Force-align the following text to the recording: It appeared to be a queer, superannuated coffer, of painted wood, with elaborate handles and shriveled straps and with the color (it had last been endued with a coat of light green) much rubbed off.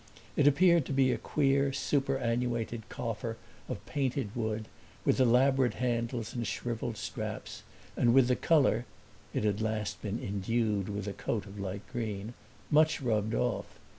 It 0.35 0.47
appeared 0.47 0.87
to 0.87 0.93
be 0.93 1.11
a 1.11 1.17
queer, 1.19 1.71
superannuated 1.71 2.89
coffer, 2.89 3.37
of 3.69 3.85
painted 3.85 4.35
wood, 4.35 4.67
with 5.05 5.19
elaborate 5.19 5.75
handles 5.75 6.33
and 6.33 6.47
shriveled 6.47 6.97
straps 6.97 7.61
and 7.95 8.11
with 8.11 8.27
the 8.27 8.35
color 8.35 8.85
(it 9.31 9.43
had 9.43 9.61
last 9.61 10.01
been 10.01 10.19
endued 10.19 10.89
with 10.89 11.05
a 11.07 11.13
coat 11.13 11.45
of 11.45 11.59
light 11.59 11.87
green) 11.91 12.33
much 12.71 12.99
rubbed 12.99 13.35
off. 13.35 13.77